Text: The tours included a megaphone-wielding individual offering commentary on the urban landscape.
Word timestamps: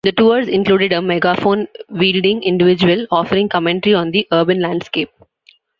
The 0.03 0.13
tours 0.13 0.47
included 0.47 0.93
a 0.93 1.01
megaphone-wielding 1.03 2.41
individual 2.41 3.05
offering 3.11 3.49
commentary 3.49 3.93
on 3.93 4.09
the 4.09 4.27
urban 4.31 4.59
landscape. 4.59 5.11